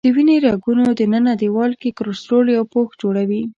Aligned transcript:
د 0.05 0.07
وینې 0.15 0.35
رګونو 0.47 0.83
دننه 0.99 1.33
دیوال 1.41 1.71
کې 1.81 1.95
کلسترول 1.99 2.47
یو 2.57 2.63
پوښ 2.73 2.87
جوړوي. 3.01 3.41